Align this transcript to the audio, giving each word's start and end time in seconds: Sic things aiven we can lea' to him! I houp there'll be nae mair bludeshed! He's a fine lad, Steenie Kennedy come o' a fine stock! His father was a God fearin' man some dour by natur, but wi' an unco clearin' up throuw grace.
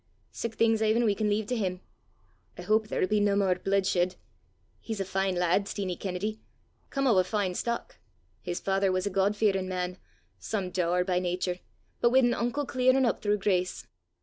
Sic 0.31 0.55
things 0.55 0.81
aiven 0.81 1.05
we 1.05 1.13
can 1.13 1.29
lea' 1.29 1.45
to 1.45 1.55
him! 1.55 1.79
I 2.57 2.63
houp 2.63 2.87
there'll 2.87 3.05
be 3.07 3.19
nae 3.19 3.35
mair 3.35 3.53
bludeshed! 3.53 4.15
He's 4.79 4.99
a 4.99 5.05
fine 5.05 5.35
lad, 5.35 5.67
Steenie 5.67 5.95
Kennedy 5.95 6.39
come 6.89 7.05
o' 7.05 7.15
a 7.19 7.23
fine 7.23 7.53
stock! 7.53 7.97
His 8.41 8.59
father 8.59 8.91
was 8.91 9.05
a 9.05 9.11
God 9.11 9.35
fearin' 9.35 9.69
man 9.69 9.99
some 10.39 10.71
dour 10.71 11.03
by 11.05 11.19
natur, 11.19 11.59
but 11.99 12.09
wi' 12.09 12.17
an 12.17 12.33
unco 12.33 12.65
clearin' 12.65 13.05
up 13.05 13.21
throuw 13.21 13.37
grace. 13.37 13.85